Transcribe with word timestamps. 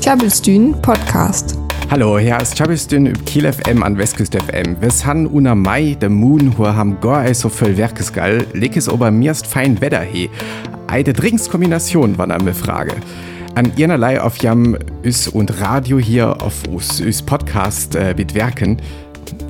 Tjabelstün 0.00 0.80
Podcast. 0.80 1.58
Hallo, 1.90 2.16
hier 2.16 2.40
ist 2.40 2.56
Chabistün 2.56 3.06
üb 3.06 3.26
Kiel 3.26 3.52
FM 3.52 3.82
an 3.82 3.98
Westküst 3.98 4.36
FM. 4.36 4.80
Wir 4.80 4.92
han 5.04 5.26
una 5.26 5.56
Mai 5.56 5.96
de 6.00 6.08
Moon 6.08 6.54
hur 6.56 6.76
ham 6.76 7.00
gar 7.00 7.24
ei 7.24 7.34
so 7.34 7.48
voll 7.48 7.76
Werkesgall, 7.76 8.46
lekes 8.52 8.88
ober 8.88 9.10
mirst 9.10 9.48
fein 9.48 9.80
Wetter 9.80 10.02
he. 10.02 10.30
Eide 10.86 11.12
Drinkskombination 11.12 12.16
war 12.18 12.30
eine 12.30 12.54
Frage. 12.54 12.92
An 13.56 13.72
ihrerlei 13.76 14.20
auf 14.20 14.36
Jam 14.40 14.76
Üs 15.02 15.26
und 15.26 15.60
Radio 15.60 15.98
hier 15.98 16.40
auf 16.40 16.68
Us, 16.68 17.00
Üs 17.00 17.22
Podcast 17.22 17.96
äh, 17.96 18.14
mit 18.16 18.34
Werken. 18.36 18.80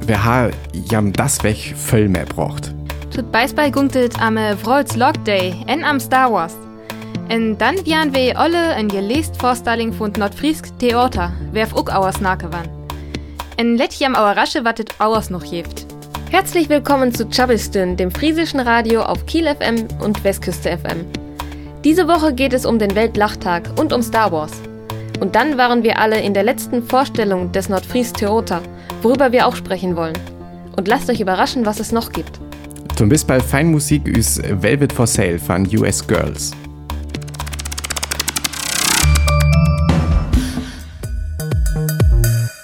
Wer 0.06 0.24
ha 0.24 0.48
Jam 0.90 1.12
das 1.12 1.44
weg 1.44 1.74
voll 1.76 2.08
mehr 2.08 2.24
braucht. 2.24 2.74
Tut 3.14 3.30
Beisbei 3.30 3.68
gunktet 3.68 4.18
am 4.22 4.38
Vrolz 4.62 4.96
Log 4.96 5.22
Day 5.26 5.54
en 5.66 5.84
am 5.84 6.00
Star 6.00 6.32
Wars. 6.32 6.56
En 7.28 7.58
dann 7.58 7.74
wian 7.84 8.14
we 8.14 8.36
alle 8.36 8.74
en 8.74 8.88
gelest 8.88 9.36
Vorstelling 9.36 9.92
von 9.92 10.12
Nordfriesk 10.12 10.78
Theater, 10.78 11.32
werf 11.52 11.74
uck 11.74 11.90
auers 11.90 12.20
nake 12.20 12.52
wan. 12.52 12.68
En 13.56 13.76
let 13.76 13.98
jam 13.98 14.14
auer 14.14 14.36
rasche 14.36 14.62
wattet 14.64 14.94
auers 15.00 15.28
noch 15.28 15.44
jeft. 15.44 15.86
Herzlich 16.30 16.68
willkommen 16.68 17.12
zu 17.12 17.28
Chabistün, 17.28 17.96
dem 17.96 18.12
friesischen 18.12 18.60
Radio 18.60 19.02
auf 19.02 19.26
Kiel 19.26 19.46
FM 19.46 19.88
und 20.00 20.22
Westküste 20.22 20.78
FM. 20.78 21.04
Diese 21.82 22.06
Woche 22.06 22.32
geht 22.32 22.52
es 22.52 22.64
um 22.64 22.78
den 22.78 22.94
Weltlachtag 22.94 23.70
und 23.76 23.92
um 23.92 24.02
Star 24.02 24.30
Wars. 24.30 24.52
Und 25.18 25.34
dann 25.34 25.58
waren 25.58 25.82
wir 25.82 25.98
alle 25.98 26.20
in 26.20 26.32
der 26.32 26.44
letzten 26.44 26.80
Vorstellung 26.80 27.50
des 27.50 27.68
Nordfries 27.68 28.12
Theater, 28.12 28.62
worüber 29.02 29.32
wir 29.32 29.48
auch 29.48 29.56
sprechen 29.56 29.96
wollen. 29.96 30.18
Und 30.76 30.86
lasst 30.86 31.10
euch 31.10 31.20
überraschen, 31.20 31.66
was 31.66 31.80
es 31.80 31.90
noch 31.90 32.12
gibt. 32.12 32.38
Zum 32.94 33.08
bis 33.08 33.24
bei 33.24 33.40
Feinmusik 33.40 34.06
ist 34.06 34.40
Velvet 34.62 34.92
for 34.92 35.08
Sale 35.08 35.40
von 35.40 35.66
US 35.76 36.06
Girls. 36.06 36.52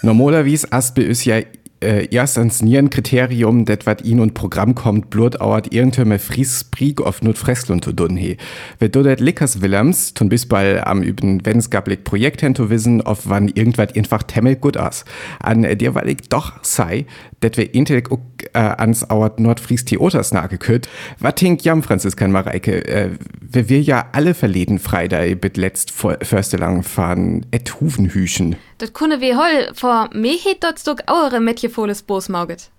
Normalerweise 0.03 0.73
aspe 0.73 1.03
ist 1.03 1.25
ja 1.25 1.41
äh, 1.83 2.09
erst 2.11 2.39
ans 2.39 2.63
Nierenkriterium, 2.63 3.65
det 3.65 3.87
wat 3.87 4.03
ihn 4.03 4.21
und 4.21 4.35
Programm 4.35 4.75
kommt, 4.75 5.11
blut 5.11 5.41
auert 5.41 5.73
irgendeine 5.73 6.19
Fries 6.19 6.65
Brieg 6.65 7.01
auf 7.01 7.23
Not 7.23 7.39
Fresslund 7.39 7.85
zu 7.85 7.93
tun 7.93 8.17
he. 8.17 8.37
Wer 8.79 8.89
du 8.89 9.03
det 9.03 9.21
Lickers 9.21 9.61
Willems, 9.61 10.15
tun 10.15 10.29
bis 10.29 10.47
bald 10.47 10.87
am 10.87 11.03
üben 11.03 11.45
Wennskablik 11.45 12.05
Projekt 12.05 12.41
hin 12.41 12.55
zu 12.55 12.71
wissen, 12.71 13.03
auf 13.03 13.29
wann 13.29 13.49
irgendwas 13.49 13.95
einfach 13.95 14.23
temmel 14.23 14.57
gut 14.57 14.77
as. 14.77 15.05
An 15.41 15.65
äh, 15.65 15.77
dir 15.77 15.95
weil 15.95 16.09
ich 16.09 16.29
doch 16.29 16.53
sei, 16.63 17.07
det 17.43 17.57
wir 17.57 17.75
intellig 17.75 18.09
äh, 18.55 18.59
ans 18.59 19.09
auert 19.11 19.41
Nordfries 19.41 19.85
Theaters 19.85 20.33
nagekürt. 20.33 20.89
Wat 21.19 21.41
hink 21.41 21.65
jam 21.65 21.83
Franziskan 21.83 22.33
Mareike, 22.33 22.87
äh, 22.87 23.11
wir 23.41 23.69
wir 23.69 23.83
ja 23.83 24.07
alle 24.13 24.35
verleden 24.35 24.79
Freitag 24.79 25.41
bit 25.41 25.57
letzt 25.57 25.91
förste 25.91 26.57
lang 26.57 26.83
fahren 26.83 27.47
et 27.51 27.81
Huvenhüchen. 27.81 28.57
Dat 28.83 28.93
kunne 28.93 29.19
we 29.19 29.35
hol, 29.35 29.69
vor 29.75 30.09
me 30.11 30.41
het 30.45 30.61
dort 30.61 31.41
Mädchen 31.41 31.71
volles 31.71 32.03
Bosmauget. 32.03 32.71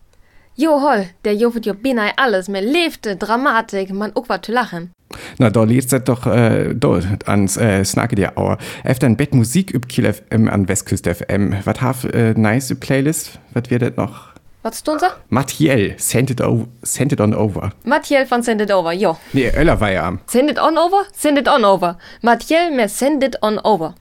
Jo 0.53 0.79
hol, 0.79 1.05
der 1.21 1.33
jovet 1.33 1.65
jo 1.65 1.73
binai 1.73 2.11
alles, 2.15 2.47
mir 2.47 2.61
lebte, 2.61 3.15
Dramatik, 3.17 3.93
man 3.93 4.11
ook 4.13 4.27
wat 4.27 4.45
zu 4.45 4.51
lachen. 4.51 4.91
Na, 5.37 5.49
da 5.49 5.63
liest 5.63 5.93
das 5.93 6.03
doch 6.03 6.25
äh, 6.25 6.73
dort 6.75 7.27
ans 7.27 7.55
äh, 7.55 7.85
Snacke 7.85 8.15
dir 8.15 8.37
Auer. 8.37 8.57
Efter 8.83 9.07
ein 9.07 9.15
Bett 9.15 9.33
Musik 9.33 9.73
üb 9.73 9.87
Kiel 9.87 10.13
FM 10.13 10.49
an 10.49 10.67
Westküste 10.67 11.15
FM. 11.15 11.53
Was 11.63 11.79
haf 11.79 12.03
äh, 12.03 12.33
nice 12.33 12.75
Playlist? 12.77 13.39
Was 13.53 13.69
wird 13.69 13.83
das 13.83 13.95
noch? 13.95 14.33
Was 14.61 14.83
tun 14.83 14.99
sie? 14.99 15.07
Mathiel, 15.29 15.95
Send 15.97 16.31
it, 16.31 16.41
send 16.81 17.13
it 17.13 17.21
on 17.21 17.33
over. 17.33 17.71
Mathiel 17.85 18.25
von 18.25 18.43
Send 18.43 18.59
It 18.59 18.71
Over, 18.71 18.91
jo. 18.91 19.17
Nee, 19.31 19.51
Öller 19.55 19.79
war 19.79 19.91
ja 19.91 20.05
am. 20.05 20.19
Send 20.25 20.51
It 20.51 20.59
On 20.59 20.77
Over? 20.77 21.05
Send 21.13 21.37
It 21.37 21.47
On 21.47 21.63
Over. 21.63 21.97
Mathiel, 22.21 22.71
mehr 22.71 22.89
Send 22.89 23.23
It 23.23 23.41
On 23.41 23.57
Over. 23.59 23.95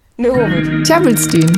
Tjabelstün. 0.84 1.50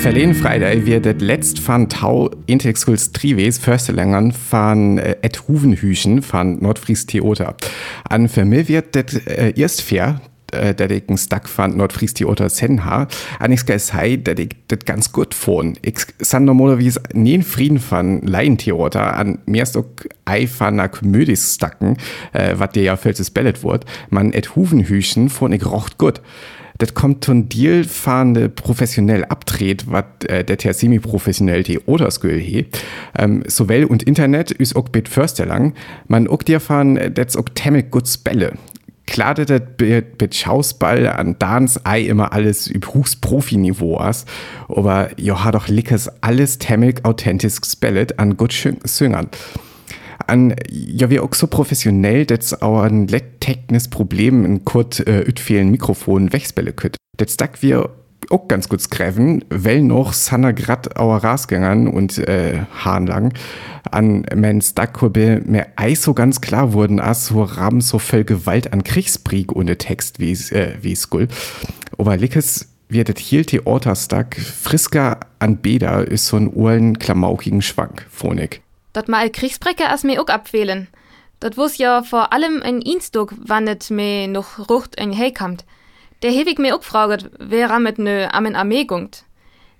Verleden 0.00 0.34
Freitag 0.34 0.86
wird 0.86 1.04
das 1.04 1.16
letzt 1.18 1.58
von 1.58 1.90
Tau 1.90 2.30
Intexkuls 2.46 3.12
Trives 3.12 3.58
Förstelängern 3.58 4.32
von 4.32 4.96
äh, 4.96 5.16
et 5.20 5.46
Huvenhüchen 5.46 6.22
von 6.22 6.62
Nordfries 6.62 7.04
Theater. 7.04 7.56
An 8.08 8.22
mich 8.22 8.68
wird 8.68 8.96
das 8.96 9.14
äh, 9.26 9.52
erst 9.54 9.82
fair, 9.82 10.22
äh, 10.54 10.74
dass 10.74 10.90
ich 10.90 11.08
einen 11.08 11.18
Stack 11.18 11.48
von 11.48 11.76
Nordfries 11.76 12.14
Theater 12.14 12.48
Senha. 12.48 13.08
An 13.38 13.56
kann 13.56 13.78
sagen, 13.78 14.24
dass 14.24 14.38
ich 14.38 14.50
das 14.68 14.80
ganz 14.84 15.12
gut 15.12 15.34
fand. 15.34 15.78
Ich 15.82 15.98
san 16.18 16.44
normalerweise 16.44 17.00
nie 17.12 17.42
Frieden 17.42 17.78
von 17.78 18.22
Laientheater 18.22 19.16
an 19.16 19.38
mir 19.46 19.62
ist 19.62 19.76
auch 19.76 19.84
ei 20.24 20.46
von 20.46 20.78
einer 20.80 20.88
Komödie 20.88 21.36
stacken, 21.36 21.96
äh, 22.32 22.54
was 22.56 22.70
dir 22.70 22.82
ja 22.82 22.96
fällt 22.96 23.20
es 23.20 23.30
bellet 23.30 23.62
wird. 23.64 23.84
Man 24.10 24.32
et 24.32 24.56
Huvenhüchen 24.56 25.28
fand 25.28 25.54
ich 25.54 25.66
rocht 25.66 25.98
gut. 25.98 26.20
Das 26.78 26.94
kommt 26.94 27.24
von 27.24 27.48
Deal 27.48 27.84
fahrende 27.84 28.48
professionell 28.48 29.24
abdreht, 29.24 29.84
was 29.88 30.04
äh, 30.26 30.44
der 30.44 30.56
der 30.56 30.74
semi-professionell 30.74 31.62
die 31.62 31.78
Oderskül 31.80 32.38
he. 32.38 32.66
Ähm, 33.16 33.44
sowohl 33.46 33.84
und 33.84 34.02
Internet 34.02 34.50
ist 34.50 34.74
auch 34.74 34.88
bit 34.88 35.08
förster 35.08 35.46
lang. 35.46 35.74
Man 36.08 36.26
auch 36.26 36.42
dir 36.42 36.58
fahren, 36.58 36.96
äh, 36.96 37.10
das 37.10 37.36
auch 37.36 37.48
temmel 37.54 37.84
gut 37.84 38.08
spelle. 38.08 38.54
Klar, 39.14 39.34
dass 39.34 39.46
das 39.46 39.62
mit 40.20 40.34
Schausball 40.34 41.06
an 41.06 41.38
Dance 41.38 41.80
ei 41.84 42.00
immer 42.00 42.32
alles 42.32 42.66
übrigens 42.66 43.14
Profi-Niveau 43.14 43.96
as, 43.96 44.26
aber 44.68 45.10
jo 45.20 45.44
hat 45.44 45.54
doch 45.54 45.68
lickes 45.68 46.10
alles 46.20 46.58
temmel 46.58 46.94
authentisch 47.04 47.60
spellet 47.64 48.18
an 48.18 48.36
gut 48.36 48.52
Süngern 48.82 49.28
an 50.26 50.56
ja 50.68 51.10
wir 51.10 51.22
auch 51.22 51.32
so 51.32 51.46
professionell 51.46 52.26
dass 52.26 52.60
auch 52.60 52.82
ein 52.82 53.06
technisches 53.06 53.88
Problem 53.88 54.44
in 54.44 54.64
kurz 54.64 54.98
äh, 54.98 55.62
Mikrofon 55.62 56.32
Wechsbälle 56.32 56.72
könnt. 56.72 56.96
Das 57.16 57.36
sagt 57.38 57.62
wir 57.62 57.90
auch 58.30 58.48
ganz 58.48 58.68
gut 58.68 58.80
skreven, 58.80 59.44
weil 59.50 59.82
noch 59.82 60.12
Sanna 60.12 60.52
grad 60.52 60.96
auer 60.96 61.18
Rasgängern 61.18 61.88
und 61.88 62.18
äh, 62.18 62.62
lang 62.84 63.32
an 63.90 64.26
men 64.34 64.60
Stackkurbe 64.60 65.42
mir 65.44 65.66
ei 65.76 65.94
so 65.94 66.14
ganz 66.14 66.40
klar 66.40 66.72
wurden, 66.72 67.00
as 67.00 67.26
so 67.26 67.42
Ram 67.42 67.80
so 67.80 67.98
voll 67.98 68.24
Gewalt 68.24 68.72
an 68.72 68.84
Kriegskrieg 68.84 69.52
ohne 69.52 69.78
Text 69.78 70.18
wie 70.18 70.32
äh, 70.32 70.76
wie 70.80 70.94
Skull. 70.94 71.28
Aber 71.98 72.16
Lickes 72.16 72.68
wird 72.88 73.08
das 73.08 73.18
hier 73.18 73.44
Theaterstack 73.44 74.36
frisker 74.36 75.20
an 75.38 75.58
Bäder 75.58 76.06
ist 76.06 76.26
so 76.26 76.36
ein 76.36 76.52
urlen 76.52 76.98
klamaukigen 76.98 77.62
Schwank, 77.62 78.06
Phonik. 78.10 78.62
Dat 78.92 79.08
mal 79.08 79.30
Kriegsbrecker 79.30 79.90
as 79.90 80.04
mir 80.04 80.20
ook 80.20 80.30
abwählen. 80.30 80.88
Dat 81.40 81.56
wus 81.56 81.76
ja 81.76 82.02
vor 82.02 82.32
allem 82.32 82.62
in 82.62 82.80
Innsdruck 82.80 83.34
wannet 83.36 83.90
me 83.90 84.28
noch 84.28 84.70
rucht 84.70 84.96
en 84.96 85.12
heikamt. 85.12 85.64
Der 86.24 86.32
hewig 86.32 86.58
mir 86.58 86.78
fraget, 86.80 87.30
wer 87.38 87.68
rammet 87.68 87.98
nö 87.98 88.26
amen 88.30 88.56
Armee 88.56 88.86
gungt. 88.86 89.26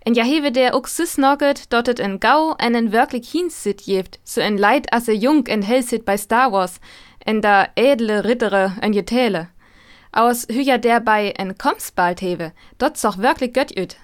En 0.05 0.15
ja 0.15 0.25
hewe 0.25 0.51
der 0.51 0.75
ook 0.75 0.89
sis 0.89 1.17
noget, 1.17 1.73
dottet 1.73 2.01
en 2.01 2.21
Gau 2.21 2.55
einen 2.59 2.93
wirklich 2.93 3.31
hinsit 3.31 3.87
jeft, 3.87 4.21
so 4.25 4.43
en 4.43 4.59
Leid 4.59 4.93
asse 4.93 5.13
jung 5.13 5.49
en 5.49 5.63
hellsit 5.63 6.05
bei 6.05 6.19
Star 6.19 6.53
Wars, 6.53 6.81
en 7.27 7.41
da 7.41 7.67
edle 7.77 8.25
Rittere 8.25 8.77
en 8.83 8.93
Jetäle. 8.93 9.49
Aus 10.13 10.47
hüja 10.51 10.77
der 10.77 11.01
bei 11.01 11.33
en 11.39 11.57
Komsbald 11.57 12.21
hewe, 12.21 12.53
dort 12.79 12.99
soch 12.99 13.17
wirklich 13.17 13.55
göttüt. 13.55 13.97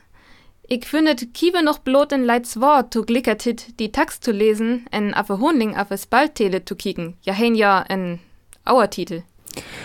Ich 0.67 0.87
findet 0.87 1.35
kiewe 1.35 1.63
noch 1.63 1.81
blot 1.81 2.13
in 2.13 2.25
Leids 2.25 2.59
Wort 2.59 2.95
zu 2.95 3.03
glickertit, 3.03 3.79
die 3.79 3.93
Text 3.93 4.25
zu 4.25 4.33
lesen, 4.33 4.87
en 4.91 5.13
affe 5.13 5.41
Honling 5.41 5.77
affe 5.77 5.99
Spalttele 5.99 6.65
zu 6.65 6.75
kicken. 6.75 7.19
Ja 7.23 7.35
hen 7.35 7.55
ja 7.55 7.85
en 7.87 8.19
Auertitel. 8.65 9.25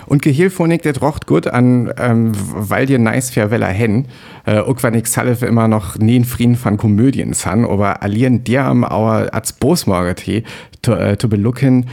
Und 0.05 0.21
Gehilphonik, 0.21 0.81
der 0.83 0.97
rocht 0.99 1.27
gut 1.27 1.47
an, 1.47 1.91
ähm, 1.97 2.31
weil 2.33 2.85
dir 2.85 2.99
nice 2.99 3.31
fair 3.31 3.51
weller 3.51 3.67
hen. 3.67 4.07
Äh, 4.45 4.59
auch 4.59 4.83
wenn 4.83 4.93
ich 4.93 5.07
salve 5.07 5.45
immer 5.45 5.67
noch 5.67 5.97
nie 5.97 6.23
Frieden 6.23 6.55
von 6.55 6.77
Komödien 6.77 7.33
san, 7.33 7.65
aber 7.65 8.03
allieren 8.03 8.43
dir 8.43 8.63
am 8.63 8.83
Auer 8.83 9.33
als 9.33 9.53
Bosmorgete 9.53 10.43
zu 10.81 10.93
äh, 10.93 11.17
belucken, 11.27 11.87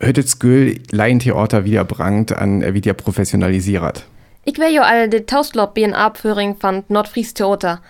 hüttet's 0.00 0.38
Göl 0.38 0.78
Laientheater 0.90 1.64
wieder 1.64 1.84
brangt 1.84 2.32
an, 2.32 2.62
äh, 2.62 2.74
wie 2.74 2.80
dir 2.80 2.94
professionalisiert. 2.94 4.06
Ich 4.44 4.58
wär 4.58 4.70
jo 4.70 4.82
all 4.82 5.08
de 5.08 5.22
Taustlop 5.22 5.76
in 5.76 5.92
Abführing 5.92 6.54
von 6.56 6.84
Nordfries 6.88 7.34
Theater. 7.34 7.80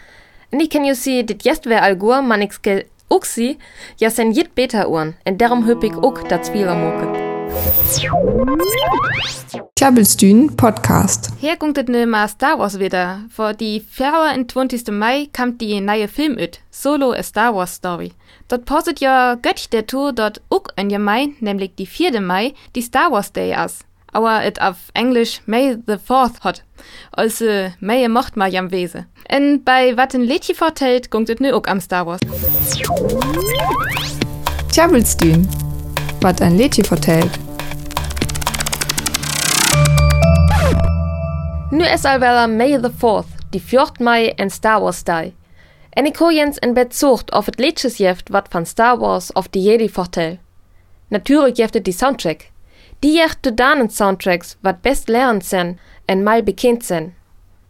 En 0.51 0.61
ik 0.61 0.69
kan 0.69 0.85
jo 0.85 0.95
sige, 0.95 1.25
dit 1.25 1.43
jest 1.45 1.65
wär 1.65 1.81
algur, 1.81 2.25
man 2.25 2.41
ik 2.41 2.53
skal 2.53 2.83
ook 3.09 3.25
sige, 3.25 3.57
ja 3.97 4.09
sen 4.09 4.33
jit 4.33 4.55
beta 4.55 4.87
uren, 4.87 5.17
en 5.23 5.37
darum 5.37 5.65
høb 5.65 5.83
ik 5.83 6.05
ook 6.05 6.29
dat 6.29 6.47
Zwielermoke. 6.47 7.26
Tjabelstün 9.75 10.57
Podcast. 10.57 11.31
Her 11.41 11.57
gunktet 11.57 11.89
ne 11.89 12.07
ma 12.07 12.29
Star 12.29 12.59
Wars 12.59 12.79
wieder. 12.79 13.21
Vor 13.31 13.53
die 13.55 13.81
24. 13.81 14.89
Mai 14.91 15.29
kam 15.33 15.59
die 15.59 15.81
neue 15.81 16.09
Film 16.09 16.39
üt, 16.39 16.61
Solo 16.71 17.13
a 17.13 17.23
Star 17.23 17.55
Wars 17.55 17.75
Story. 17.75 18.13
Dort 18.49 18.65
postet 18.65 19.01
ja 19.01 19.35
Göttich 19.35 19.71
der 19.71 19.87
Tour 19.87 20.13
dort 20.13 20.41
ook 20.51 20.73
in 20.77 20.91
je 20.91 20.99
Mai, 20.99 21.29
nämlich 21.41 21.75
die 21.77 21.87
4. 21.87 22.21
Mai, 22.21 22.53
die 22.75 22.83
Star 22.83 23.11
Wars 23.11 23.33
Day 23.33 23.55
as. 23.55 23.79
Aber 24.13 24.45
et 24.45 24.61
auf 24.61 24.77
Englisch 24.95 25.41
May 25.47 25.77
the 25.87 25.95
4th 25.95 26.45
hot. 26.45 26.63
Also 27.13 27.71
May 27.81 28.09
mocht 28.09 28.37
ma 28.37 28.47
jam 28.47 28.71
wese. 28.71 29.07
En 29.29 29.63
bei 29.65 29.97
wat 29.97 30.15
ein 30.15 30.23
Lädchen 30.23 30.55
vertellt, 30.55 31.11
gunktet 31.11 31.41
ne 31.41 31.55
ook 31.55 31.69
am 31.69 31.81
Star 31.81 32.07
Wars. 32.07 32.21
Tjabelstün. 34.73 35.49
Was 36.21 36.41
ein 36.41 36.57
Lädchen 36.57 36.85
vertellt. 36.85 37.31
Nu 41.77 41.85
es 41.85 42.05
alvella 42.05 42.47
May 42.47 42.79
the 42.81 42.91
4th, 42.91 43.51
die 43.51 43.61
4 43.61 43.99
Mai 43.99 44.33
en 44.37 44.51
Star 44.51 44.81
Wars 44.81 45.05
Day. 45.05 45.35
En 45.91 46.07
ik 46.07 46.19
jens 46.19 46.59
en 46.59 46.75
bed 46.75 46.95
zocht 46.95 47.33
of 47.33 47.47
het 47.47 47.59
liedjes 47.59 47.97
jeft 47.97 48.29
wat 48.29 48.47
van 48.51 48.67
Star 48.67 48.99
Wars 48.99 49.33
of 49.33 49.49
die 49.49 49.63
Jedi 49.63 49.89
vertel. 49.89 50.39
Natuurlijk 51.09 51.57
jeft 51.57 51.75
het 51.75 51.85
die 51.85 51.93
soundtrack. 51.93 52.51
Die 52.99 53.13
jeft 53.17 53.39
de 53.41 53.55
danen 53.55 53.91
soundtracks 53.91 54.57
wat 54.61 54.81
best 54.81 55.09
lerend 55.09 55.45
zijn 55.45 55.79
en 56.05 56.23
mal 56.23 56.43
bekend 56.43 56.85
zijn. 56.85 57.15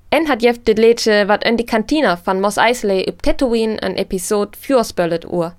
En 0.09 0.27
hat 0.27 0.43
jeft 0.43 0.65
dit 0.65 0.79
liedje 0.79 1.27
wat 1.27 1.45
in 1.45 1.57
die 1.57 1.67
kantina 1.67 2.19
van 2.19 2.41
Mos 2.41 2.57
Eisley 2.57 3.07
op 3.07 3.23
Tatooine 3.23 3.85
een 3.85 3.95
episode 3.95 4.57
vuurspullet 4.61 5.33
oer. 5.33 5.55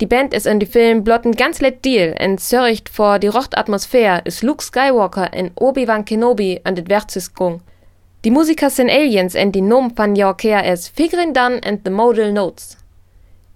Die 0.00 0.06
Band 0.06 0.34
is 0.34 0.44
in 0.44 0.58
die 0.58 0.66
Film 0.66 1.04
blot 1.04 1.24
ein 1.24 1.36
ganz 1.36 1.60
let 1.60 1.84
Deal 1.84 2.16
en 2.18 2.36
sörgt 2.36 2.88
vor 2.88 3.20
die 3.20 3.28
Rochtatmosphäre 3.28 4.22
is 4.24 4.42
Luke 4.42 4.60
Skywalker 4.60 5.32
en 5.32 5.52
Obi-Wan 5.54 6.04
Kenobi 6.04 6.60
an 6.64 6.74
det 6.74 6.88
Wertsyskung. 6.88 7.60
Die 8.24 8.32
Musiker 8.32 8.70
sind 8.70 8.90
Aliens 8.90 9.36
en 9.36 9.52
die 9.52 9.60
Nom 9.60 9.96
van 9.96 10.16
Jorkea 10.16 10.64
es 10.64 10.88
Figurin 10.88 11.32
Dan 11.32 11.60
and 11.64 11.82
the 11.84 11.90
Modal 11.90 12.32
Notes. 12.32 12.76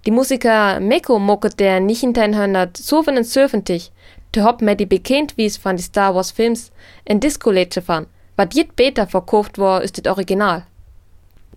Die 0.05 0.11
Musiker 0.11 0.79
Meko 0.79 1.19
mocket 1.19 1.59
der 1.59 1.81
1977 1.81 3.91
te 4.31 4.43
hop 4.43 4.61
met 4.61 4.79
die 4.79 4.87
bekend 4.87 5.35
wies 5.35 5.57
van 5.57 5.75
die 5.75 5.83
Star 5.83 6.15
Wars 6.15 6.31
Films 6.31 6.71
en 7.03 7.19
Disco-Liedje 7.19 7.81
van, 7.81 8.07
wat 8.37 8.55
jit 8.55 8.75
beter 8.75 9.07
verkauft 9.07 9.57
war 9.57 9.83
ist 9.83 9.97
dit 9.97 10.07
Original. 10.07 10.63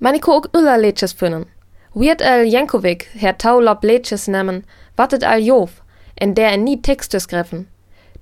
Maniko 0.00 0.32
ook 0.32 0.48
ulla 0.52 0.76
Liedjes 0.76 1.12
finden. 1.12 1.46
Weird 1.94 2.22
Al 2.22 2.46
Jankovic 2.46 3.02
her 3.20 3.34
taulop 3.36 3.82
Liedjes 3.82 4.26
nemen, 4.26 4.64
wat 4.96 5.10
het 5.10 5.22
al 5.22 5.40
jof, 5.40 5.82
en 6.14 6.34
der 6.34 6.50
en 6.50 6.62
niet 6.62 6.82
Textes 6.82 7.26
greffen. 7.26 7.68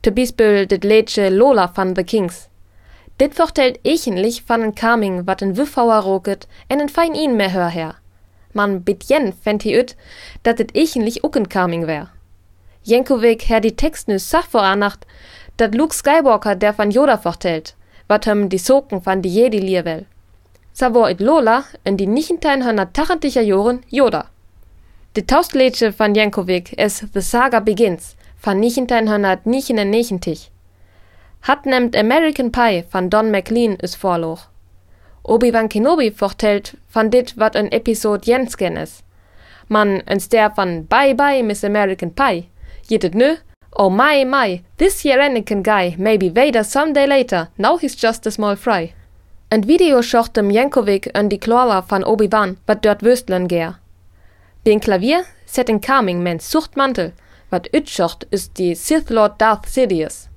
Te 0.00 0.12
bispel 0.12 0.67
dit 0.67 0.84
Liedje 0.84 1.31
Lola 1.31 1.70
van 1.72 1.94
The 1.94 2.02
Kings. 2.02 2.49
Dit 3.17 3.34
vertelt 3.34 3.78
eigentlich 3.82 4.43
van 4.44 4.61
een 4.61 4.75
Coming, 4.75 5.22
wat 5.25 5.40
een 5.40 5.55
Wiffauer 5.55 6.02
roket 6.02 6.46
en 6.67 6.81
een 6.81 6.88
fein 6.88 7.14
ihn 7.14 7.37
mehr 7.37 7.52
hör 7.52 7.70
her. 7.70 8.00
Man 8.52 8.82
bit 8.82 9.08
jen 9.08 9.32
fänd 9.32 9.62
hi 9.62 9.78
ut, 9.78 9.96
dat 10.43 10.58
het 10.58 10.73
eigentlich 10.73 11.23
ook 11.23 11.34
een 11.34 11.49
Coming 11.49 11.84
wär. 11.84 12.11
Jankovic 12.81 13.43
her 13.43 13.61
die 13.61 13.75
Text 13.75 14.06
nu 14.06 14.19
sach 14.19 14.49
voranacht, 14.49 15.06
dat 15.56 15.75
Luke 15.75 15.94
Skywalker 15.94 16.58
der 16.58 16.75
van 16.75 16.90
Yoda 16.90 17.20
vertelt, 17.20 17.76
wat 18.06 18.25
hem 18.25 18.49
die 18.49 18.58
Soken 18.58 19.02
van 19.02 19.20
die 19.20 19.32
Jedi 19.32 19.61
lier 19.61 19.84
will. 19.84 20.06
Sa 20.80 20.88
it 21.10 21.20
Lola 21.20 21.64
in 21.84 21.96
die 21.96 22.06
1980er 22.08 23.42
Joren 23.42 23.82
Yoda. 23.88 24.30
De 25.12 25.24
Taustliedje 25.24 25.92
van 25.92 26.14
Jankovic 26.14 26.70
is 26.70 27.02
The 27.12 27.20
Saga 27.20 27.60
Begins 27.60 28.14
van 28.36 28.60
1999. 28.60 30.48
Hat 31.40 31.64
nemt 31.64 31.96
American 31.96 32.50
Pie 32.50 32.84
van 32.88 33.08
Don 33.08 33.30
McLean 33.30 33.76
is 33.76 33.96
voorloog. 33.96 34.50
Obi-Wan 35.22 35.68
Kenobi 35.68 36.12
vertelt 36.12 36.72
van 36.86 37.08
dit 37.08 37.34
wat 37.34 37.54
een 37.54 37.68
episode 37.68 38.24
Jensken 38.24 38.76
is. 38.76 39.02
Man 39.66 40.02
een 40.04 40.20
ster 40.20 40.50
van 40.54 40.86
Bye 40.86 41.14
Bye 41.14 41.42
Miss 41.42 41.64
American 41.64 42.12
Pie. 42.12 42.48
Jit 42.86 43.02
het 43.02 43.14
nu? 43.14 43.36
Oh 43.70 43.92
my 43.92 44.24
my, 44.24 44.62
this 44.76 45.02
here 45.02 45.22
Anakin 45.22 45.62
guy 45.62 45.94
may 45.98 46.16
be 46.16 46.30
Vader 46.34 46.64
someday 46.64 47.06
later, 47.06 47.48
now 47.54 47.78
he's 47.78 48.00
just 48.00 48.26
a 48.26 48.30
small 48.30 48.56
fry. 48.56 48.94
Een 49.52 49.64
video 49.64 50.00
schocht 50.00 50.35
dem 50.35 50.50
Jankovic 50.50 51.06
en 51.06 51.29
die 51.29 51.38
Clara 51.38 51.82
van 51.82 52.05
Obi-Wan, 52.05 52.56
wat 52.67 52.82
dort 52.82 53.00
wüstlen 53.02 53.49
geer. 53.49 53.79
Den 54.62 54.79
Klavier 54.79 55.25
set 55.44 55.69
in 55.69 55.81
Carming 55.81 56.23
men 56.23 56.38
Suchtmantel, 56.41 57.11
wat 57.49 57.67
utschocht 57.75 58.26
is 58.31 58.52
die 58.52 58.75
Sith 58.75 59.11
Lord 59.11 59.41
Darth 59.41 59.67
Sidious. 59.69 60.29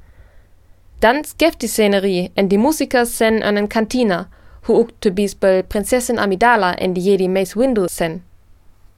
Dan 0.99 1.23
skeft 1.23 1.61
die 1.61 1.69
Szenerie 1.69 2.31
en 2.33 2.47
die 2.47 2.57
Musiker 2.57 3.05
sen 3.05 3.43
an 3.43 3.57
en 3.57 3.67
Kantina, 3.67 4.29
hoe 4.65 4.77
ook 4.77 4.89
te 4.99 5.11
bispel 5.11 5.61
Prinzessin 5.63 6.17
Amidala 6.17 6.73
en 6.75 6.93
die 6.93 7.03
Jedi 7.03 7.27
Mace 7.27 7.59
Windu 7.59 7.85
sen. 7.87 8.23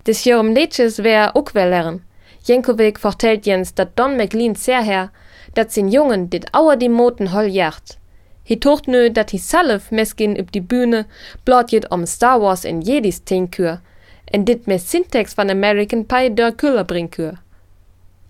Des 0.05 0.23
jorum 0.23 0.53
Leches 0.53 0.97
wär 0.97 1.31
ook 1.33 1.51
wel 1.51 1.69
leren. 1.69 2.03
Jankovic 2.47 2.99
vertelt 2.99 3.45
jens 3.45 3.73
dat 3.73 3.97
Don 3.97 4.15
McLean 4.15 4.55
sehr 4.55 4.85
her, 4.85 5.11
dat 5.53 5.73
sin 5.73 5.89
Jungen 5.89 6.29
dit 6.29 6.47
auer 6.51 6.77
die 6.77 6.89
Moten 6.89 7.31
hol 7.35 7.51
jacht. 7.51 7.97
Hi 8.45 8.55
tocht 8.61 8.85
nu 8.87 9.09
dat 9.09 9.31
hi 9.33 9.39
salf 9.41 9.89
meskin 9.91 10.35
op 10.37 10.51
die 10.53 10.61
Bühne 10.61 11.05
blot 11.43 11.71
om 11.89 12.05
Star 12.05 12.39
Wars 12.39 12.63
en 12.63 12.81
Jedis 12.81 13.19
teenkuur, 13.23 13.79
en 14.25 14.45
dit 14.45 14.67
mes 14.67 14.89
syntax 14.89 15.33
van 15.33 15.49
American 15.49 16.05
Pie 16.05 16.29
der 16.33 16.51
Küller 16.51 16.85
bringkuur. 16.85 17.39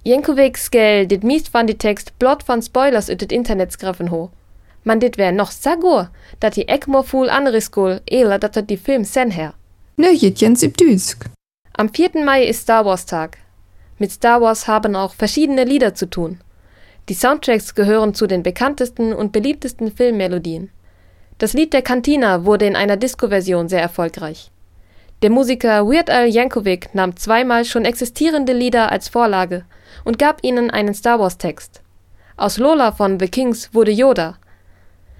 Jenkovic 0.03 0.57
skell 0.57 1.07
dit 1.07 1.23
miest 1.23 1.49
van 1.51 1.65
die 1.65 1.75
Text 1.75 2.13
blot 2.17 2.43
van 2.47 2.61
Spoilers 2.61 3.09
ut 3.09 3.21
het 3.21 3.31
Internet 3.31 3.71
skriffen 3.71 4.07
ho. 4.07 4.29
Man 4.83 4.99
dit 4.99 5.17
wär 5.17 5.33
noch 5.33 5.51
sagur, 5.51 6.07
dat 6.39 6.55
hi 6.55 6.63
ekmor 6.67 7.03
full 7.03 7.29
anriskol, 7.29 7.99
eler 8.05 8.39
dat 8.39 8.53
dat 8.53 8.67
die 8.67 8.77
Film 8.77 9.03
sen 9.03 9.31
her. 9.31 9.51
Nö, 9.97 10.13
Jens 10.13 10.61
Düsk. 10.61 11.25
Am 11.73 11.89
4. 11.89 12.23
Mai 12.23 12.43
ist 12.43 12.61
Star 12.61 12.85
Wars 12.85 13.05
Tag. 13.05 13.37
Mit 13.97 14.11
Star 14.11 14.39
Wars 14.41 14.67
haben 14.67 14.95
auch 14.95 15.13
verschiedene 15.13 15.63
Lieder 15.63 15.93
zu 15.95 16.09
tun. 16.09 16.39
Die 17.07 17.13
Soundtracks 17.13 17.75
gehören 17.75 18.15
zu 18.15 18.25
den 18.25 18.41
bekanntesten 18.41 19.13
und 19.13 19.31
beliebtesten 19.31 19.91
Filmmelodien. 19.91 20.71
Das 21.37 21.53
Lied 21.53 21.73
der 21.73 21.83
Cantina 21.83 22.45
wurde 22.45 22.65
in 22.65 22.75
einer 22.75 22.97
Disco-Version 22.97 23.69
sehr 23.69 23.81
erfolgreich. 23.81 24.51
Der 25.21 25.29
Musiker 25.29 25.85
Weird 25.85 26.09
Al 26.09 26.27
Yankovic 26.27 26.95
nahm 26.95 27.15
zweimal 27.15 27.63
schon 27.63 27.85
existierende 27.85 28.53
Lieder 28.53 28.91
als 28.91 29.07
Vorlage 29.07 29.65
und 30.03 30.17
gab 30.17 30.43
ihnen 30.43 30.71
einen 30.71 30.95
Star 30.95 31.19
Wars-Text. 31.19 31.81
Aus 32.37 32.57
Lola 32.57 32.91
von 32.91 33.19
The 33.19 33.27
Kings 33.27 33.73
wurde 33.73 33.91
Yoda. 33.91 34.37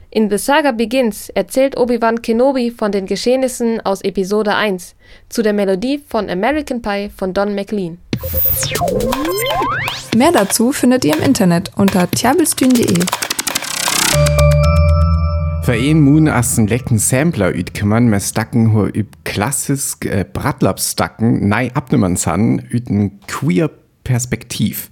In 0.10 0.30
The 0.30 0.38
Saga 0.38 0.72
Begins 0.72 1.30
erzählt 1.30 1.78
Obi-Wan 1.78 2.22
Kenobi 2.22 2.72
von 2.72 2.92
den 2.92 3.06
Geschehnissen 3.06 3.80
aus 3.86 4.02
Episode 4.02 4.56
1 4.56 4.96
zu 5.30 5.44
der 5.44 5.54
Melodie 5.54 6.00
von 6.00 6.30
American 6.30 6.81
Pie 6.81 7.10
von 7.16 7.34
Don 7.34 7.54
McLean. 7.54 8.00
Mehr 10.16 10.31
dazu 10.31 10.72
findet 10.72 11.06
ihr 11.06 11.16
im 11.16 11.22
Internet 11.22 11.72
unter 11.75 12.10
tjabelstühn.de. 12.10 13.00
Für 15.66 15.75
een 15.75 16.00
Moon 16.01 16.27
as 16.27 16.57
een 16.57 16.68
lecken 16.68 17.00
Sampler 17.00 17.51
üt 17.56 17.74
kümmern 17.74 18.07
me 18.07 18.19
stacken 18.19 18.72
ho 18.74 18.86
üb 18.86 19.07
klassisk 19.24 20.06
äh, 20.06 20.24
Bratlapstacken 20.24 21.48
nei 21.50 21.72
abnemmern 21.74 22.18
san 22.18 22.60
üten 22.60 23.19
queer 23.27 23.72
Perspektiv. 24.04 24.89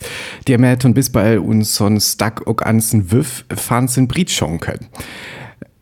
Der 0.48 0.58
mehr 0.58 0.78
und 0.84 0.96
bis 0.96 1.12
bei 1.12 1.40
uns 1.40 1.76
son 1.76 2.02
stack 2.02 2.48
ook 2.48 2.66
ansen 2.66 3.12
Wüff 3.12 3.46
fansen 3.56 4.08
Brit 4.08 4.32
schon 4.32 4.60
können. 4.60 4.88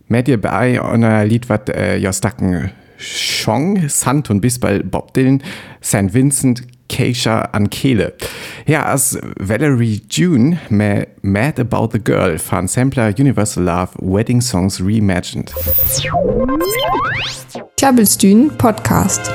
Mehr 0.10 0.24
dir 0.24 0.42
bei 0.42 0.82
einer 0.82 1.24
Lied 1.24 1.48
wat 1.48 1.70
äh, 1.70 1.98
ja 1.98 2.12
stacken 2.12 2.72
Chong, 3.00 3.88
Sant 3.88 4.30
und 4.30 4.42
bis 4.42 4.60
bei 4.60 4.80
Bob 4.80 5.14
Dylan, 5.14 5.42
St. 5.82 6.14
Vincent, 6.14 6.64
Keisha 6.92 7.50
an 7.54 7.70
Kehle. 7.70 8.14
Ja, 8.68 8.84
als 8.84 9.18
Valerie 9.40 10.02
June 10.10 10.60
me 10.70 11.08
Mad 11.22 11.60
About 11.60 11.90
the 11.94 12.04
Girl 12.04 12.38
von 12.38 12.68
Sampler 12.68 13.14
Universal 13.18 13.64
Love 13.64 13.92
Wedding 14.00 14.42
Songs 14.42 14.82
Reimagined. 14.82 15.54
Klabbelstühn 17.78 18.50
Podcast. 18.58 19.32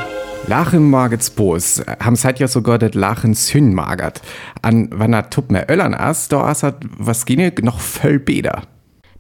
Lachen 0.47 0.91
magets 0.91 1.31
Bos, 1.31 1.83
ham 1.99 2.15
seit 2.15 2.39
ja 2.39 2.47
sogar 2.47 2.79
det 2.79 2.95
Lachen 2.95 3.35
Sünn 3.35 3.75
magert. 3.75 4.21
An 4.63 4.91
wann 4.93 5.15
er 5.15 5.31
tupp 5.31 5.51
mehr 5.51 5.69
Öllern 5.71 5.95
as, 5.95 6.29
da 6.29 6.43
as 6.43 6.63
hat 6.63 6.85
was 6.99 7.25
gine 7.25 7.53
noch 7.63 7.81
voll 7.81 8.19
beder. 8.19 8.63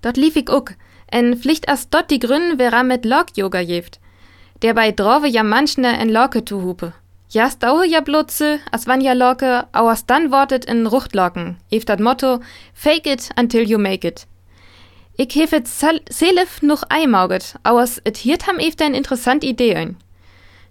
Dort 0.02 0.18
lief 0.18 0.36
ich 0.36 0.50
ook. 0.50 0.72
En 1.10 1.36
Pflicht 1.36 1.68
as 1.68 1.88
dort 1.88 2.10
die 2.10 2.18
Gründen 2.18 2.58
wäre 2.58 2.84
mit 2.84 3.04
Log-Yoga 3.04 3.60
jeft. 3.60 3.98
Der 4.62 4.74
bei 4.74 4.92
drove 4.92 5.26
ja 5.26 5.42
manchne 5.42 5.98
en 5.98 6.10
Locke 6.10 6.44
zu 6.44 6.62
hupe. 6.62 6.92
Ja, 7.28 7.50
staue 7.50 7.86
ja 7.86 8.00
blutze, 8.00 8.60
as 8.70 8.86
wann 8.86 9.00
ja 9.00 9.12
locke, 9.12 9.66
auers 9.72 10.06
dann 10.06 10.30
wortet 10.30 10.64
in 10.64 10.86
Ruchtlocken, 10.86 11.56
ef 11.70 11.84
dat 11.84 11.98
Motto, 11.98 12.38
fake 12.72 13.06
it 13.06 13.30
until 13.36 13.68
you 13.68 13.78
make 13.78 14.06
it. 14.06 14.26
Ich 15.16 15.34
hefet 15.34 15.66
selef 15.66 16.62
noch 16.62 16.84
eimauget, 16.88 17.56
auers 17.64 18.00
et 18.04 18.18
hiert 18.18 18.46
ham 18.46 18.58
ef 18.58 18.74
ein 18.80 18.94
interessant 18.94 19.42
Idee 19.42 19.74
ein. 19.74 19.96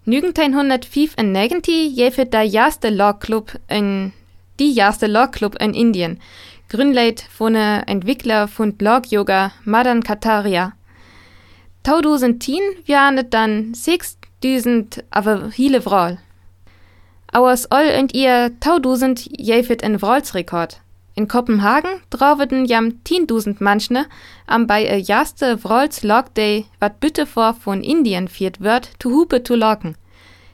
Nügentein 0.06 0.54
105 0.54 1.16
in 1.18 1.32
Negenti 1.32 1.88
jefet 1.88 2.34
da 2.34 2.42
jaste 2.42 2.90
Law 2.90 3.14
Club 3.14 3.60
in, 3.68 4.14
die 4.60 4.72
jaste 4.72 5.08
Law 5.08 5.28
Club 5.28 5.62
in 5.62 5.74
Indien, 5.74 6.22
grünleit 6.70 7.22
von 7.22 7.56
Entwickler 7.56 8.48
von 8.48 8.76
Log 8.80 9.12
Yoga 9.12 9.52
Madan 9.66 10.04
Kataria. 10.04 10.74
Taudusen 11.84 12.40
Tien, 12.40 12.64
wir 12.86 13.24
dann 13.24 13.74
6000 13.74 15.04
aber 15.10 15.52
viele 15.52 15.82
Vrol. 15.82 16.20
Auers 17.32 17.66
all 17.72 18.00
und 18.00 18.14
ihr 18.14 18.52
tausend 18.60 19.30
jäfet 19.38 19.84
en 19.84 20.02
Vrolsrekord. 20.02 20.82
In 21.18 21.30
Kopenhagen 21.30 22.02
draweten 22.10 22.66
jam 22.66 23.00
10.000 23.08 23.58
Manchne 23.60 24.06
am 24.48 24.68
bei 24.68 24.86
e 24.86 24.98
jaste 24.98 25.58
Vrols 25.58 26.04
Log 26.04 26.34
Day, 26.36 26.66
wat 26.80 27.00
bitte 27.00 27.26
vor 27.26 27.54
von 27.54 27.82
Indien 27.82 28.28
viert 28.28 28.60
wird, 28.60 28.90
zu 29.00 29.12
Hupe 29.12 29.42
zu 29.42 29.56
locken. 29.56 29.96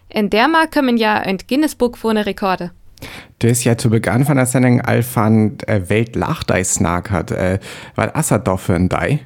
In 0.07 0.29
der 0.29 0.47
Mal 0.47 0.67
kommen 0.67 0.97
ja 0.97 1.15
ein 1.15 1.39
Guinness 1.47 1.73
Book 1.73 1.97
vorne 1.97 2.25
Rekorde. 2.27 2.71
Du 3.39 3.49
hast 3.49 3.63
ja 3.63 3.75
zu 3.75 3.89
Beginn 3.89 4.23
von 4.23 4.37
der 4.37 4.45
Sendung 4.45 4.81
Alfan 4.81 5.57
äh, 5.65 5.81
Weltlachdei 5.89 6.63
snack 6.63 7.09
hat. 7.09 7.31
Äh, 7.31 7.59
was 7.95 8.13
assert 8.13 8.47
doch 8.47 8.59
für 8.59 8.75
ein 8.75 8.87
Dei? 8.87 9.21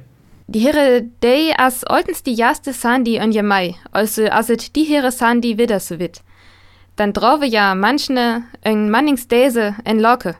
Die 0.47 0.59
Here 0.59 1.01
day 1.21 1.53
as 1.57 1.83
oltens 1.89 2.23
die 2.23 2.35
jaste 2.35 2.71
Sandi 2.71 3.19
ön 3.19 3.31
je 3.31 3.41
Mai, 3.41 3.75
also 3.91 4.25
as 4.27 4.49
it 4.49 4.75
die 4.75 4.83
Here 4.83 5.11
Sandi 5.11 5.57
wieder 5.57 5.81
so 5.81 5.99
wit. 5.99 6.21
Dann 6.95 7.13
drove 7.13 7.45
ja 7.45 7.75
manchne 7.75 8.43
en 8.61 8.89
Manningsdäse 8.89 9.75
en 9.83 9.99
Locke. 9.99 10.35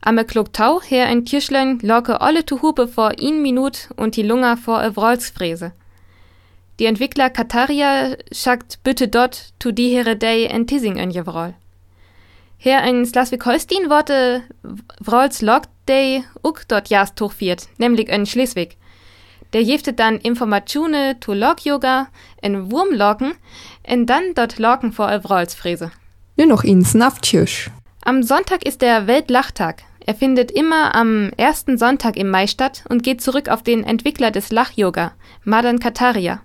Ame 0.00 0.24
klug 0.24 0.52
tau 0.52 0.80
her 0.80 1.06
ein 1.06 1.24
Kirschlein 1.24 1.80
locke 1.82 2.20
alle 2.20 2.46
tu 2.46 2.62
Hupe 2.62 2.86
vor 2.86 3.18
in 3.18 3.42
Minut 3.42 3.88
und 3.96 4.14
die 4.16 4.22
Lunga 4.22 4.56
vor 4.56 4.82
e 4.82 4.94
Wrolsfräse. 4.94 5.72
Die 6.78 6.86
Entwickler 6.86 7.28
Kataria 7.28 8.16
schackt 8.30 8.82
bitte 8.84 9.08
dort 9.08 9.52
tu 9.58 9.72
die 9.72 9.88
Here 9.88 10.14
day 10.14 10.46
en 10.46 10.66
Tissing 10.66 10.98
ön 10.98 11.10
je 11.10 11.26
Wrol. 11.26 11.54
Her 12.58 12.84
in 12.84 13.04
Schleswig-Holstein 13.04 13.90
wurde 13.90 14.42
Wrols 15.00 15.42
Lock 15.42 15.64
Day 15.88 16.24
uk 16.42 16.68
dort 16.68 16.88
jast 16.88 17.20
hochfiert, 17.20 17.68
nämlich 17.78 18.08
in 18.08 18.26
Schleswig. 18.26 18.76
Der 19.52 19.62
jeftet 19.62 19.98
dann 19.98 20.18
Informationen 20.18 21.20
zu 21.20 21.32
Log-Yoga 21.32 22.08
in 22.42 22.70
Wurmlocken 22.70 23.34
und 23.86 24.06
dann 24.06 24.34
dort 24.34 24.58
Locken 24.58 24.92
vor 24.92 25.08
Wrolsfräse. 25.08 25.90
Nur 26.36 26.46
noch 26.46 26.64
ins 26.64 26.94
Naftjösch. 26.94 27.70
Am 28.04 28.22
Sonntag 28.22 28.66
ist 28.66 28.82
der 28.82 29.06
Weltlachtag. 29.06 29.82
Er 30.04 30.14
findet 30.14 30.50
immer 30.50 30.94
am 30.94 31.30
ersten 31.36 31.78
Sonntag 31.78 32.16
im 32.16 32.30
Mai 32.30 32.46
statt 32.46 32.84
und 32.88 33.02
geht 33.02 33.20
zurück 33.20 33.48
auf 33.48 33.62
den 33.62 33.82
Entwickler 33.82 34.30
des 34.30 34.52
Lach-Yoga, 34.52 35.12
Madan 35.42 35.80
Kataria. 35.80 36.42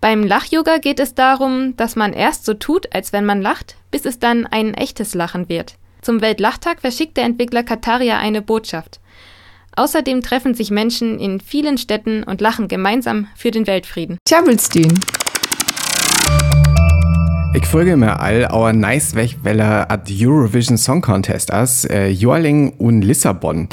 Beim 0.00 0.24
Lach-Yoga 0.24 0.78
geht 0.78 0.98
es 0.98 1.14
darum, 1.14 1.76
dass 1.76 1.94
man 1.94 2.12
erst 2.12 2.46
so 2.46 2.54
tut, 2.54 2.92
als 2.94 3.12
wenn 3.12 3.26
man 3.26 3.42
lacht, 3.42 3.76
bis 3.90 4.06
es 4.06 4.18
dann 4.18 4.46
ein 4.46 4.74
echtes 4.74 5.14
Lachen 5.14 5.48
wird. 5.48 5.74
Zum 6.00 6.22
Weltlachtag 6.22 6.80
verschickt 6.80 7.16
der 7.18 7.24
Entwickler 7.24 7.62
Kataria 7.62 8.18
eine 8.18 8.40
Botschaft. 8.40 8.98
Außerdem 9.76 10.22
treffen 10.22 10.54
sich 10.54 10.70
Menschen 10.70 11.18
in 11.20 11.40
vielen 11.40 11.78
Städten 11.78 12.24
und 12.24 12.40
lachen 12.40 12.66
gemeinsam 12.66 13.28
für 13.36 13.50
den 13.50 13.66
Weltfrieden. 13.66 14.18
Tjabelstün. 14.24 14.98
Ich 17.52 17.66
folge 17.66 17.96
mir 17.96 18.20
all 18.20 18.48
our 18.52 18.72
nice 18.72 19.16
Wegweller 19.16 19.90
at 19.90 20.08
Eurovision 20.08 20.78
Song 20.78 21.00
Contest 21.00 21.52
as 21.52 21.84
äh, 21.84 22.08
Jorling 22.08 22.70
und 22.78 23.02
Lissabon. 23.02 23.68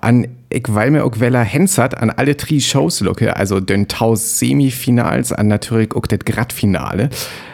An 0.00 0.26
ich 0.50 0.64
weil 0.68 0.90
mir 0.90 1.04
auch 1.04 1.18
Weller 1.20 1.42
Hensat 1.42 1.96
an 1.96 2.10
alle 2.10 2.34
drei 2.34 2.58
Shows 2.58 3.00
lucke, 3.00 3.36
also 3.36 3.60
den 3.60 3.88
Taus 3.88 4.38
Semifinals, 4.38 5.32
an 5.32 5.48
natürlich 5.48 5.94
auch 5.94 6.06
das 6.06 6.18
Gradfinale. 6.18 7.10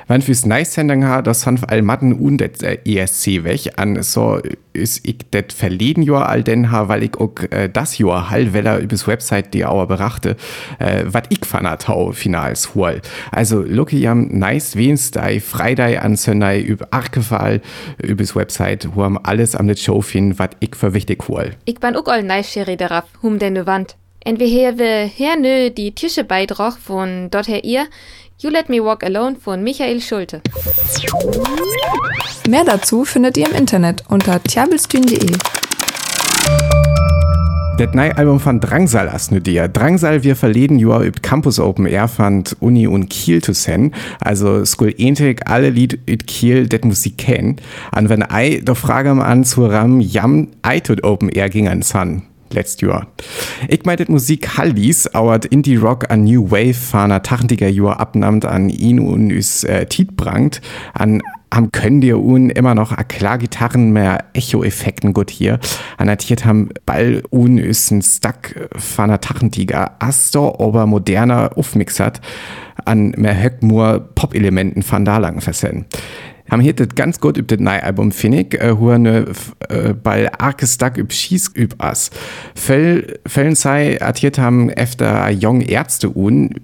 Wenn 0.08 0.22
fürs 0.22 0.46
nice 0.46 0.72
Sendung 0.72 1.04
ha, 1.04 1.20
das 1.20 1.44
han 1.44 1.60
all 1.68 1.82
Matten 1.82 2.14
und 2.14 2.38
das 2.38 2.62
äh, 2.62 2.78
ESC 2.86 3.44
weg, 3.44 3.72
an 3.76 4.02
so 4.02 4.40
ist 4.72 5.06
ich 5.06 5.18
das 5.32 5.54
verleden 5.54 6.02
Jahr 6.02 6.30
all 6.30 6.42
den 6.42 6.72
ha, 6.72 6.88
weil 6.88 7.02
ich 7.02 7.14
auch 7.18 7.34
äh, 7.50 7.68
das 7.68 7.98
Jahr 7.98 8.30
hall 8.30 8.54
Weller 8.54 8.78
übers 8.78 9.06
Website 9.06 9.52
die 9.52 9.66
Auer 9.66 9.86
berachte, 9.86 10.36
äh, 10.78 11.04
wat 11.06 11.26
ich 11.28 11.44
von 11.44 11.64
Tau 11.78 12.12
Finals 12.12 12.74
hol. 12.74 13.02
Also 13.32 13.60
lucke 13.60 13.96
jam 13.96 14.28
nice 14.28 14.76
Wednesday, 14.76 15.40
Friday 15.40 15.98
an 15.98 16.16
Sunday 16.16 16.62
über 16.62 16.88
Arkefall 16.90 17.60
übers 18.02 18.34
Website, 18.34 18.88
wo 18.94 19.02
am 19.02 19.18
alles 19.22 19.54
am 19.54 19.66
net 19.66 19.78
Show 19.78 20.00
finden, 20.00 20.38
wat 20.38 20.56
ich 20.60 20.74
für 20.74 20.94
wichtig 20.94 21.28
hol. 21.28 21.50
Ich 21.66 21.80
bin 21.80 21.94
auch 21.96 22.06
all 22.06 22.22
nice 22.22 22.58
darauf, 22.78 23.04
hum 23.20 23.38
denn 23.38 23.66
Wand. 23.66 23.96
Entweder 24.24 24.78
wir 24.78 25.06
her 25.06 25.36
nö 25.38 25.70
die 25.70 25.94
Tische 25.94 26.24
beidrach 26.24 26.78
von 26.78 27.28
dort 27.30 27.48
her 27.48 27.64
ihr, 27.64 27.86
You 28.40 28.50
Let 28.50 28.68
Me 28.68 28.80
Walk 28.80 29.02
Alone 29.02 29.35
von 29.35 29.64
Michael 29.64 30.00
Schulte. 30.00 30.42
Mehr 32.49 32.62
dazu 32.64 33.04
findet 33.04 33.37
ihr 33.37 33.50
im 33.50 33.57
Internet 33.57 34.04
unter 34.09 34.40
tjabelstün.de. 34.40 35.33
Das 37.78 37.95
neue 37.95 38.16
Album 38.16 38.38
von 38.38 38.61
Drangsal 38.61 39.09
as 39.09 39.33
nu 39.33 39.40
dir. 39.40 39.66
Drangsal 39.66 40.23
wir 40.23 40.37
verleden 40.37 40.78
Jahr 40.78 41.02
übt 41.02 41.21
Campus 41.21 41.59
Open 41.59 41.85
Air 41.87 42.07
fand 42.07 42.57
Uni 42.61 42.87
und 42.87 43.11
Kiel 43.11 43.42
zu 43.42 43.52
sen. 43.54 43.92
Also 44.21 44.64
skul 44.64 44.95
entig 44.97 45.49
alle 45.49 45.71
Lied 45.71 45.99
üt 46.09 46.28
Kiel 46.28 46.68
det 46.68 46.85
Musik 46.85 47.18
kennen. 47.18 47.57
An 47.90 48.09
wenn 48.09 48.23
ei 48.23 48.62
doch 48.64 48.76
frage 48.76 49.11
am 49.11 49.21
an 49.21 49.42
zu 49.42 49.66
ram 49.66 49.99
jam 49.99 50.47
ei 50.62 50.78
tut 50.78 51.02
Open 51.02 51.28
Air 51.28 51.49
ging 51.49 51.66
an 51.66 51.83
Sun 51.83 52.23
letzt 52.54 52.82
Jahr. 52.82 53.06
Ich 53.68 53.84
meitet 53.84 54.08
Musik 54.08 54.56
Hallis, 54.56 55.14
auert 55.14 55.44
Indie 55.46 55.76
Rock 55.76 56.10
an 56.10 56.24
New 56.24 56.50
Wave 56.50 56.74
faner 56.74 57.22
tachentiger 57.22 57.68
Jahr 57.68 58.00
abnammt 58.00 58.44
an 58.44 58.68
ihn 58.68 59.00
und 59.00 59.30
üs 59.30 59.64
äh, 59.64 59.86
Tiet 59.86 60.16
brangt, 60.16 60.60
an 60.94 61.22
am 61.50 61.72
können 61.72 62.00
dir 62.00 62.18
un 62.18 62.50
immer 62.50 62.74
noch 62.74 62.92
a 62.92 63.04
klar 63.04 63.38
Gitarren 63.38 63.90
mehr 63.92 64.24
Echo-Effekten 64.34 65.14
gut 65.14 65.30
hier. 65.30 65.58
Annotiert 65.96 66.44
haben 66.44 66.68
Ball 66.84 67.22
un 67.30 67.58
ist 67.58 67.90
ein 67.90 68.02
Stack 68.02 68.68
faner 68.76 69.20
Tachentiger 69.20 69.92
Astor 69.98 70.60
ober 70.60 70.86
moderner 70.86 71.56
Aufmixert 71.56 72.20
an 72.84 73.10
mehr 73.16 73.40
Höckmur 73.42 74.08
Pop-Elementen 74.14 74.84
van 74.88 75.04
da 75.04 75.18
lang 75.18 75.40
versen 75.40 75.86
haben 76.50 76.60
hier 76.60 76.74
das 76.74 76.88
ganz 76.94 77.20
gut 77.20 77.36
über 77.36 77.56
das 77.56 77.60
neue 77.60 77.82
Album 77.82 78.12
finde 78.12 78.40
ich, 78.40 78.60
äh, 78.60 78.78
wo 78.78 78.96
ne 78.96 79.26
äh, 79.68 79.94
bei 79.94 80.32
arkes 80.32 80.78
Tag 80.78 80.98
üb 80.98 81.12
Schieß 81.12 81.52
üb 81.56 81.74
as. 81.78 82.10
Fällen 82.54 83.54
sei 83.54 84.00
artiert 84.00 84.38
haben 84.38 84.70
efter 84.70 85.30
jung 85.30 85.60
Ärzte 85.60 86.10
un, 86.14 86.54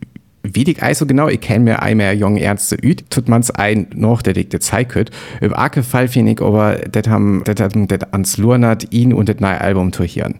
wie 0.44 0.70
ich 0.70 0.82
also 0.82 1.06
genau, 1.06 1.28
ich 1.28 1.40
kenne 1.40 1.64
mir 1.64 1.82
einmal 1.82 2.14
jung 2.14 2.36
Ärzte 2.36 2.76
üt, 2.76 3.10
tut 3.10 3.28
man's 3.28 3.50
ein 3.50 3.86
noch, 3.94 4.20
der 4.22 4.34
dikte 4.34 4.60
Zeit 4.60 4.90
könnt. 4.90 5.10
Über 5.40 5.58
arke 5.58 5.82
Fall 5.82 6.08
finde 6.08 6.32
ich 6.32 6.42
aber, 6.42 6.76
das 6.90 7.08
haben, 7.08 7.42
das 7.44 7.60
haben, 7.60 7.88
das 7.88 8.00
ans 8.12 8.36
Lurnat 8.36 8.92
ihn 8.92 9.12
und 9.12 9.28
das 9.28 9.40
neue 9.40 9.60
Album 9.60 9.90
tourieren. 9.90 10.34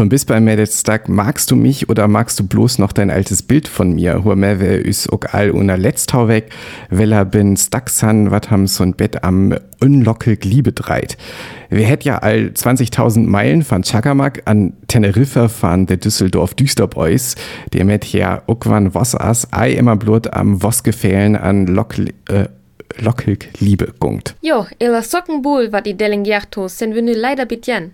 Tom 0.00 0.08
bis 0.08 0.24
bei 0.24 0.40
mir 0.40 0.56
jetzt 0.56 0.90
magst 1.08 1.50
du 1.50 1.56
mich 1.56 1.90
oder 1.90 2.08
magst 2.08 2.40
du 2.40 2.46
bloß 2.46 2.78
noch 2.78 2.92
dein 2.92 3.10
altes 3.10 3.42
Bild 3.42 3.68
von 3.68 3.92
mir? 3.92 4.24
Hur 4.24 4.34
mehr 4.34 4.58
wer 4.58 4.82
is 4.82 5.06
ok 5.12 5.34
all 5.34 5.50
una 5.50 5.74
letztau 5.74 6.26
weg, 6.26 6.48
weller 6.88 7.26
bin 7.26 7.54
Staxan, 7.54 8.30
wat 8.30 8.50
ham 8.50 8.66
so 8.66 8.82
ein 8.82 8.94
Bett 8.94 9.22
am 9.22 9.54
unlockig 9.78 10.42
Liebe 10.42 10.72
dreit. 10.72 11.18
Wir 11.68 11.84
hätt 11.84 12.04
ja 12.04 12.16
all 12.16 12.52
20.000 12.54 13.26
Meilen 13.26 13.60
von 13.60 13.82
Chakamak 13.82 14.40
an 14.46 14.72
Teneriffa 14.88 15.48
fahren 15.48 15.84
der 15.84 15.98
Düsseldorf 15.98 16.54
Düsterboys, 16.54 17.34
der 17.74 17.84
mit 17.84 18.10
ja 18.10 18.40
ukwan 18.46 18.94
was 18.94 19.14
as, 19.14 19.52
ei 19.52 19.72
immer 19.72 19.96
blut 19.96 20.32
am 20.32 20.62
Woskefehlen 20.62 21.36
an 21.36 21.66
Lock, 21.66 21.98
äh, 21.98 22.48
lockig 22.96 23.50
Liebe 23.60 23.92
gungt. 24.00 24.34
Jo, 24.40 24.64
ela 24.78 25.02
Sockenbuhl 25.02 25.72
wat 25.72 25.84
die 25.84 25.98
Delingiertos, 25.98 26.78
sen 26.78 26.94
wir 26.94 27.02
leider 27.14 27.44
bitjen. 27.44 27.92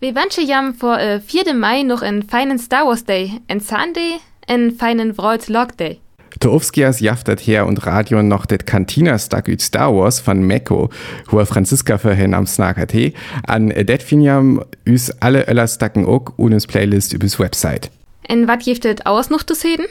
Wir 0.00 0.14
wünschen 0.14 0.46
jam 0.46 0.74
vor 0.74 1.00
äh, 1.00 1.18
4. 1.20 1.54
Mai 1.54 1.82
noch 1.82 2.02
einen 2.02 2.22
feinen 2.22 2.60
Star 2.60 2.86
Wars 2.86 3.04
Day, 3.04 3.40
einen 3.48 3.58
Sunday, 3.58 4.20
einen 4.46 4.70
feinen 4.70 5.18
Wrols 5.18 5.48
Log 5.48 5.76
Day. 5.76 5.98
Toowskias 6.38 7.00
jaftet 7.00 7.40
her 7.40 7.66
und 7.66 7.84
Radio 7.84 8.22
noch 8.22 8.46
det 8.46 8.64
Cantina-Stack 8.64 9.48
üt 9.48 9.60
Star 9.60 9.92
Wars 9.92 10.20
von 10.20 10.40
Meko, 10.40 10.88
wo 11.26 11.44
Franziska 11.44 11.98
vorhin 11.98 12.32
am 12.32 12.46
Snackert 12.46 12.92
he, 12.92 13.12
an 13.44 13.70
det 13.70 14.04
finjam 14.04 14.62
üs 14.86 15.10
alle 15.18 15.48
Öller 15.48 15.66
Stacken 15.66 16.06
ook 16.06 16.34
unes 16.36 16.68
Playlist 16.68 17.12
übers 17.12 17.40
Website. 17.40 17.90
En 18.22 18.46
wat 18.46 18.62
giftet 18.62 19.04
aus 19.04 19.30
noch 19.30 19.42
zu 19.42 19.56
sehen? 19.56 19.84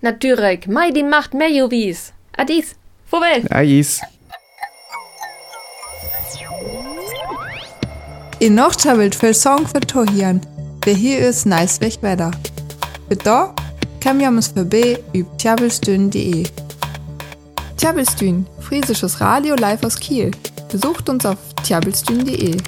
Natürlich, 0.00 0.66
Mai 0.66 0.90
die 0.90 1.04
macht 1.04 1.32
mehr 1.32 1.52
Juvis. 1.52 2.12
Adis, 2.36 2.74
vorwärts. 3.06 3.48
Ais. 3.52 4.00
I 8.44 8.50
noch 8.50 8.74
tjabelt 8.76 9.14
für 9.14 9.32
Song 9.32 9.66
für 9.66 9.80
Tohian. 9.80 10.38
Weg 10.84 12.02
weiter. 12.02 12.30
Für 13.08 13.16
da 13.16 13.54
kann 14.00 14.18
wir 14.18 14.28
uns 14.28 14.48
vorbei 14.48 14.98
über 15.14 15.34
tjabelstün.de. 15.38 16.44
Tjabelstün, 17.78 18.46
friesisches 18.60 19.18
Radio 19.22 19.54
live 19.54 19.82
aus 19.82 19.98
Kiel. 19.98 20.30
Besucht 20.70 21.08
uns 21.08 21.24
auf 21.24 21.38
tjabelstün.de. 21.62 22.58